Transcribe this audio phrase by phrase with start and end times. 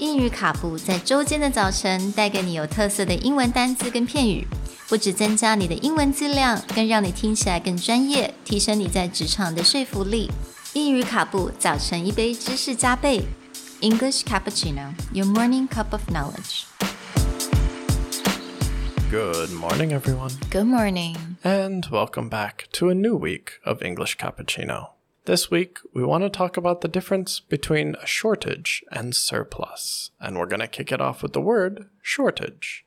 [0.00, 4.46] 英语卡布在周间的早晨带给你有特色的英文单词跟片语，
[4.88, 10.30] 不只增加你的英文质量，更让你听起来更专业，提升你在职场的说服力。
[10.72, 13.20] 英语卡布早晨一杯知识加倍
[13.82, 16.64] ，English cappuccino, your morning cup of knowledge.
[19.10, 21.16] Good morning, everyone, Good morning.
[21.42, 24.99] and welcome back to a new week of English Cappuccino.
[25.29, 30.37] This week, we want to talk about the difference between a shortage and surplus, and
[30.37, 32.85] we're going to kick it off with the word shortage,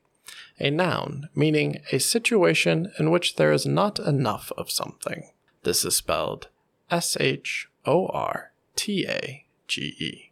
[0.60, 5.30] a noun meaning a situation in which there is not enough of something.
[5.64, 6.46] This is spelled
[6.90, 10.30] S H O R T A G E.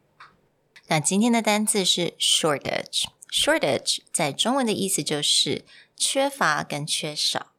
[0.89, 5.65] 那今天的单字是 shortage。shortage 在中文的意思就是
[5.97, 7.53] 缺乏跟缺少。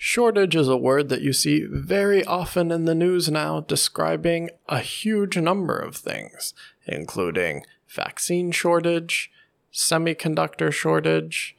[0.00, 4.78] Shortage is a word that you see very often in the news now, describing a
[4.78, 6.54] huge number of things,
[6.86, 9.28] including vaccine shortage,
[9.74, 11.56] semiconductor shortage,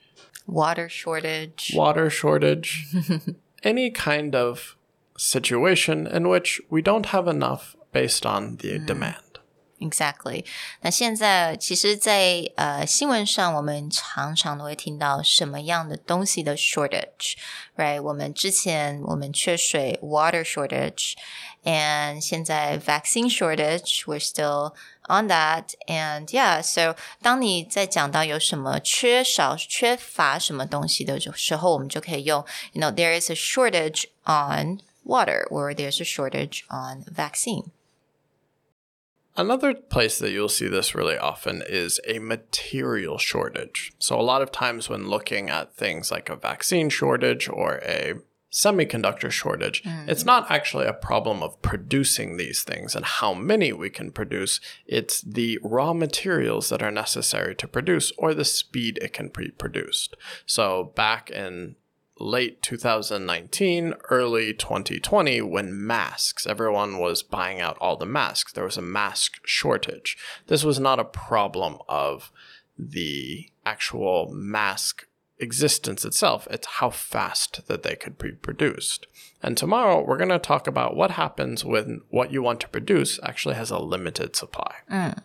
[0.47, 1.73] water shortage.
[1.75, 2.87] water shortage,
[3.63, 4.77] any kind of
[5.17, 8.85] situation in which we don't have enough based on the mm.
[8.85, 9.28] demand.
[9.80, 10.46] Exactly。
[10.82, 18.00] 那现在其实在，呃新闻上，我们常常都会听到什么样的东西的 shortage，right？
[18.00, 24.72] 我们之前我们缺水，water shortage，and 现在 vaccine shortage，we're still
[25.08, 37.72] on that，and yeah，so 当你在讲到有什么缺少、缺乏什么东西的时候，我们就可以用，you know，there is a shortage on water，or there's a shortage on vaccine。
[39.37, 43.93] Another place that you'll see this really often is a material shortage.
[43.99, 48.15] So, a lot of times when looking at things like a vaccine shortage or a
[48.51, 50.07] semiconductor shortage, mm.
[50.07, 54.59] it's not actually a problem of producing these things and how many we can produce.
[54.87, 59.49] It's the raw materials that are necessary to produce or the speed it can be
[59.51, 60.15] produced.
[60.45, 61.75] So, back in
[62.19, 68.53] late 2019, early 2020, when masks, everyone was buying out all the masks.
[68.53, 70.17] There was a mask shortage.
[70.47, 72.31] This was not a problem of
[72.77, 75.05] the actual mask
[75.39, 79.07] existence itself, it's how fast that they could be produced.
[79.41, 83.19] And tomorrow, we're going to talk about what happens when what you want to produce
[83.23, 84.75] actually has a limited supply.
[84.91, 85.23] Mm.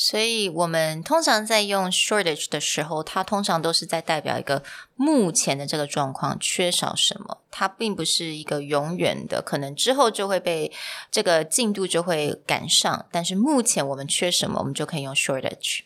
[0.00, 4.62] 所以我们通常在用 shortage 的时候，它通常都是在代表一个
[4.94, 10.70] 目前的这个状况缺少什么，它并不是一个永远的，可能之后就会被
[11.10, 15.80] 这个进度就会赶上，但是目前我们缺什么，我们就可以用 shortage。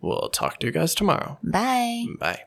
[0.00, 1.36] We'll talk to you guys tomorrow.
[1.42, 2.06] Bye。
[2.18, 2.46] Bye.